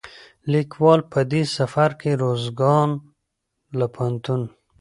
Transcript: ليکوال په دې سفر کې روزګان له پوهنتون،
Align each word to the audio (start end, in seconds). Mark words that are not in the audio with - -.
ليکوال 0.51 0.99
په 1.11 1.19
دې 1.31 1.43
سفر 1.57 1.89
کې 2.01 2.11
روزګان 2.23 2.89
له 3.79 3.85
پوهنتون، 3.95 4.41